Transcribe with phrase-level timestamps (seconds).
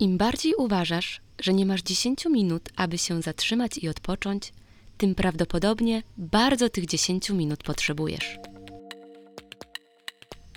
[0.00, 4.52] Im bardziej uważasz, że nie masz 10 minut, aby się zatrzymać i odpocząć,
[4.98, 8.38] tym prawdopodobnie bardzo tych 10 minut potrzebujesz.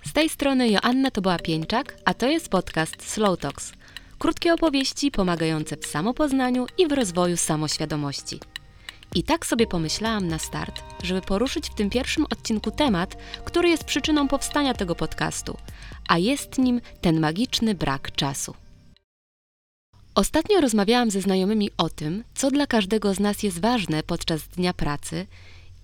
[0.06, 3.74] Z tej strony Joanna to była Pieńczak, a to jest podcast Slow Talks.
[4.20, 8.40] Krótkie opowieści pomagające w samopoznaniu i w rozwoju samoświadomości.
[9.16, 13.84] I tak sobie pomyślałam na start, żeby poruszyć w tym pierwszym odcinku temat, który jest
[13.84, 15.58] przyczyną powstania tego podcastu,
[16.08, 18.63] a jest nim ten magiczny brak czasu.
[20.16, 24.74] Ostatnio rozmawiałam ze znajomymi o tym, co dla każdego z nas jest ważne podczas dnia
[24.74, 25.28] pracy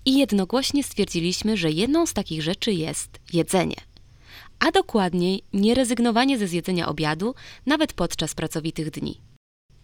[0.04, 3.76] i jednogłośnie stwierdziliśmy, że jedną z takich rzeczy jest jedzenie.
[4.58, 7.34] A dokładniej nierezygnowanie ze zjedzenia obiadu
[7.66, 9.20] nawet podczas pracowitych dni.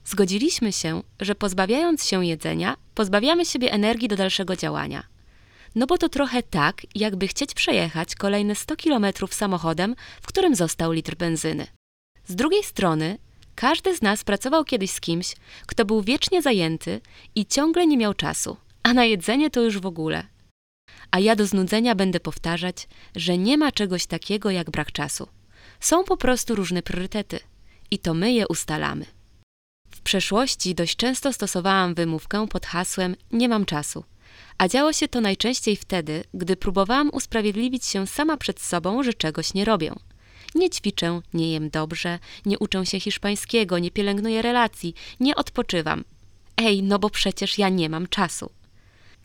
[0.05, 5.03] Zgodziliśmy się, że pozbawiając się jedzenia, pozbawiamy siebie energii do dalszego działania.
[5.75, 10.93] No bo to trochę tak, jakby chcieć przejechać kolejne 100 km samochodem, w którym został
[10.93, 11.67] litr benzyny.
[12.27, 13.19] Z drugiej strony,
[13.57, 15.35] każdy z nas pracował kiedyś z kimś,
[15.67, 17.01] kto był wiecznie zajęty
[17.35, 20.27] i ciągle nie miał czasu, a na jedzenie to już w ogóle.
[21.11, 25.29] A ja do znudzenia będę powtarzać, że nie ma czegoś takiego jak brak czasu.
[25.81, 27.41] Są po prostu różne priorytety
[27.91, 29.07] i to my je ustalamy.
[29.91, 34.05] W przeszłości dość często stosowałam wymówkę pod hasłem nie mam czasu.
[34.59, 39.55] A działo się to najczęściej wtedy, gdy próbowałam usprawiedliwić się sama przed sobą, że czegoś
[39.55, 39.93] nie robię.
[40.57, 46.05] Nie ćwiczę, nie jem dobrze, nie uczę się hiszpańskiego, nie pielęgnuję relacji, nie odpoczywam.
[46.57, 48.51] Ej, no bo przecież ja nie mam czasu.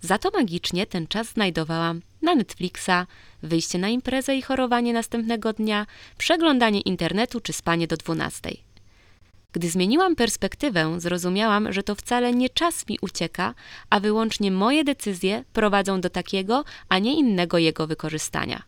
[0.02, 3.08] Za to magicznie ten czas znajdowałam na Netflixa,
[3.44, 5.86] wyjście na imprezę i chorowanie następnego dnia,
[6.18, 8.64] przeglądanie internetu czy spanie do dwunastej.
[9.54, 13.54] Gdy zmieniłam perspektywę, zrozumiałam, że to wcale nie czas mi ucieka,
[13.90, 18.64] a wyłącznie moje decyzje prowadzą do takiego, a nie innego jego wykorzystania.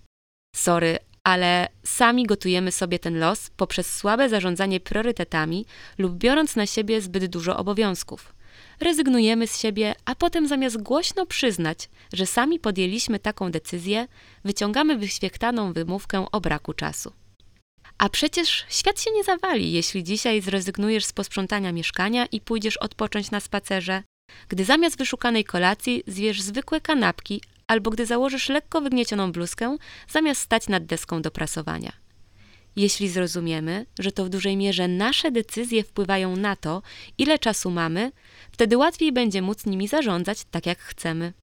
[0.56, 5.66] Sorry, ale sami gotujemy sobie ten los poprzez słabe zarządzanie priorytetami
[5.98, 8.36] lub biorąc na siebie zbyt dużo obowiązków.
[8.80, 14.08] Rezygnujemy z siebie, a potem zamiast głośno przyznać, że sami podjęliśmy taką decyzję,
[14.46, 17.14] wyciągamy wyświechtaną wymówkę o braku czasu.
[17.98, 23.32] A przecież świat się nie zawali, jeśli dzisiaj zrezygnujesz z posprzątania mieszkania i pójdziesz odpocząć
[23.32, 24.04] na spacerze,
[24.50, 29.78] gdy zamiast wyszukanej kolacji zjesz zwykłe kanapki, albo gdy założysz lekko wygniecioną bluzkę,
[30.10, 31.92] zamiast stać nad deską do prasowania.
[32.76, 36.82] Jeśli zrozumiemy, że to w dużej mierze nasze decyzje wpływają na to,
[37.18, 38.12] ile czasu mamy,
[38.52, 41.34] wtedy łatwiej będzie móc nimi zarządzać tak, jak chcemy.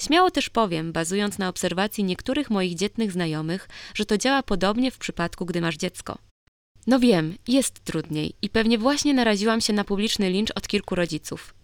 [0.00, 4.98] Śmiało też powiem, bazując na obserwacji niektórych moich dzietnych znajomych, że to działa podobnie w
[4.98, 6.18] przypadku, gdy masz dziecko.
[6.86, 11.54] No wiem, jest trudniej i pewnie właśnie naraziłam się na publiczny lincz od kilku rodziców.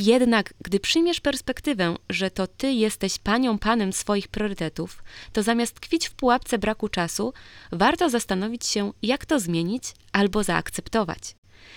[0.00, 5.02] Jednak, gdy przyjmiesz perspektywę, że to ty jesteś panią, panem swoich priorytetów,
[5.32, 7.32] to zamiast tkwić w pułapce braku czasu,
[7.72, 11.36] warto zastanowić się, jak to zmienić albo zaakceptować.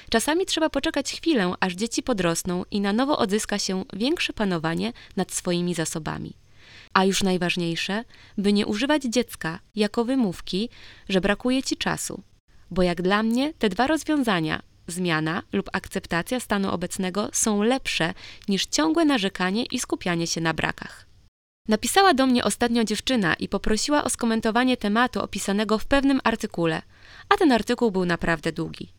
[0.10, 5.32] Czasami trzeba poczekać chwilę, aż dzieci podrosną i na nowo odzyska się większe panowanie nad
[5.32, 6.34] swoimi zasobami.
[6.94, 8.04] A już najważniejsze,
[8.38, 10.70] by nie używać dziecka jako wymówki,
[11.10, 12.24] że brakuje ci czasu.
[12.72, 14.62] Bo jak dla mnie te dwa rozwiązania,
[14.94, 18.14] zmiana lub akceptacja stanu obecnego, są lepsze
[18.48, 21.06] niż ciągłe narzekanie i skupianie się na brakach.
[21.68, 26.82] Napisała do mnie ostatnio dziewczyna i poprosiła o skomentowanie tematu opisanego w pewnym artykule,
[27.30, 28.90] a ten artykuł był naprawdę długi.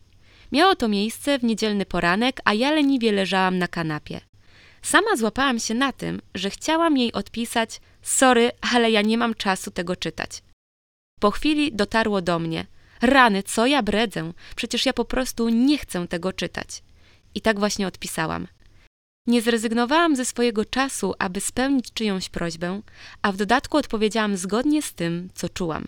[0.51, 4.21] Miało to miejsce w niedzielny poranek, a ja leniwie leżałam na kanapie.
[4.81, 9.71] Sama złapałam się na tym, że chciałam jej odpisać: Sorry, ale ja nie mam czasu
[9.71, 10.43] tego czytać.
[11.19, 12.65] Po chwili dotarło do mnie:
[13.05, 14.33] Rany, co ja bredzę?
[14.55, 16.83] Przecież ja po prostu nie chcę tego czytać.
[17.35, 18.47] I tak właśnie odpisałam.
[19.27, 22.81] Nie zrezygnowałam ze swojego czasu, aby spełnić czyjąś prośbę,
[23.21, 25.85] a w dodatku odpowiedziałam zgodnie z tym, co czułam.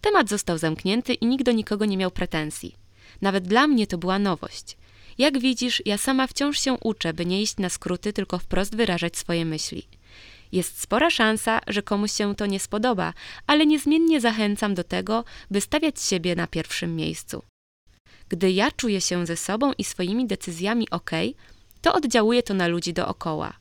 [0.00, 2.74] Temat został zamknięty i nikt do nikogo nie miał pretensji.
[3.20, 4.76] Nawet dla mnie to była nowość.
[5.18, 9.16] Jak widzisz, ja sama wciąż się uczę, by nie iść na skróty, tylko wprost wyrażać
[9.16, 9.88] swoje myśli.
[10.52, 13.14] Jest spora szansa, że komuś się to nie spodoba,
[13.46, 17.42] ale niezmiennie zachęcam do tego, by stawiać siebie na pierwszym miejscu.
[18.28, 21.10] Gdy ja czuję się ze sobą i swoimi decyzjami ok,
[21.80, 23.52] to oddziałuje to na ludzi dookoła.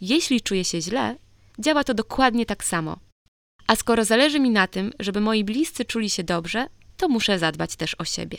[0.00, 1.16] Jeśli czuję się źle,
[1.58, 2.98] działa to dokładnie tak samo.
[3.66, 6.66] A skoro zależy mi na tym, żeby moi bliscy czuli się dobrze,
[6.96, 8.38] to muszę zadbać też o siebie.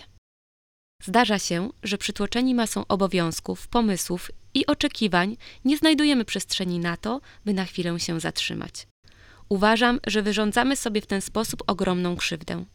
[1.04, 7.54] Zdarza się, że przytłoczeni masą obowiązków, pomysłów i oczekiwań nie znajdujemy przestrzeni na to, by
[7.54, 8.88] na chwilę się zatrzymać.
[9.50, 12.66] Uważam, że wyrządzamy sobie w ten sposób ogromną krzywdę.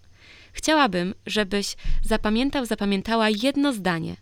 [0.53, 4.17] Chciałabym, żebyś zapamiętał, zapamiętała jedno zdanie.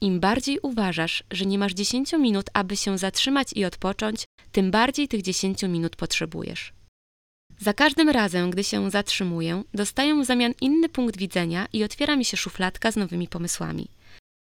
[0.00, 5.08] Im bardziej uważasz, że nie masz 10 minut, aby się zatrzymać i odpocząć, tym bardziej
[5.08, 6.72] tych 10 minut potrzebujesz.
[7.60, 12.24] Za każdym razem, gdy się zatrzymuję, dostaję w zamian inny punkt widzenia i otwiera mi
[12.24, 13.88] się szufladka z nowymi pomysłami–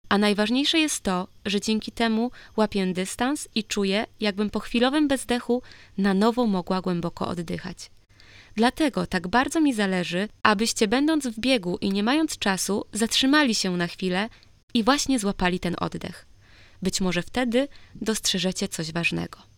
[0.10, 5.62] A najważniejsze jest to, że dzięki temu łapię dystans i czuję, jakbym po chwilowym bezdechu
[5.98, 7.92] na nowo mogła głęboko oddychać.
[8.56, 13.78] Dlatego tak bardzo mi zależy, abyście będąc w biegu i nie mając czasu, zatrzymali się
[13.78, 14.30] na chwilę
[14.74, 16.26] i właśnie złapali ten oddech.
[16.82, 19.55] Być może wtedy dostrzeżecie coś ważnego.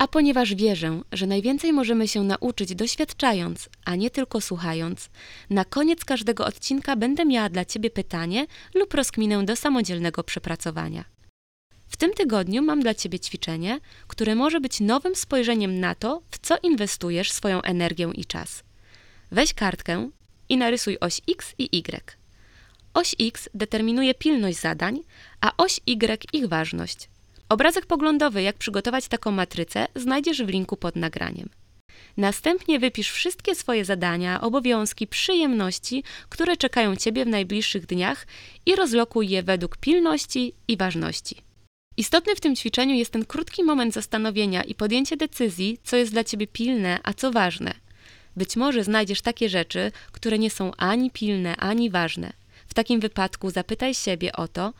[0.00, 5.10] A ponieważ wierzę, że najwięcej możemy się nauczyć doświadczając, a nie tylko słuchając,
[5.50, 11.04] na koniec każdego odcinka będę miała dla Ciebie pytanie lub rozkminę do samodzielnego przepracowania.
[11.88, 16.38] W tym tygodniu mam dla Ciebie ćwiczenie, które może być nowym spojrzeniem na to, w
[16.38, 18.62] co inwestujesz swoją energię i czas.
[19.30, 20.10] Weź kartkę
[20.48, 22.16] i narysuj oś X i Y.
[22.94, 25.00] Oś X determinuje pilność zadań,
[25.40, 27.09] a oś Y ich ważność.
[27.50, 31.48] Obrazek poglądowy, jak przygotować taką matrycę, znajdziesz w linku pod nagraniem.
[32.16, 38.26] Następnie wypisz wszystkie swoje zadania, obowiązki, przyjemności, które czekają Ciebie w najbliższych dniach
[38.66, 41.36] i rozlokuj je według pilności i ważności.
[41.96, 46.24] Istotny w tym ćwiczeniu jest ten krótki moment zastanowienia i podjęcie decyzji, co jest dla
[46.24, 47.74] Ciebie pilne, a co ważne.
[48.36, 52.32] Być może znajdziesz takie rzeczy, które nie są ani pilne, ani ważne.
[52.66, 54.72] W takim wypadku zapytaj siebie o to,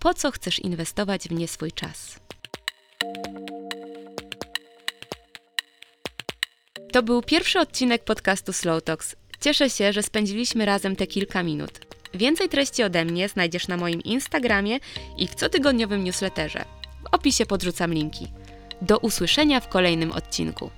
[0.00, 2.20] po co chcesz inwestować w nie swój czas.
[6.92, 9.16] To był pierwszy odcinek podcastu Slow Talks.
[9.40, 11.80] Cieszę się, że spędziliśmy razem te kilka minut.
[12.14, 14.78] Więcej treści ode mnie znajdziesz na moim Instagramie
[15.16, 16.64] i w cotygodniowym newsletterze.
[17.04, 18.26] W opisie podrzucam linki.
[18.82, 20.70] Do usłyszenia w kolejnym odcinku.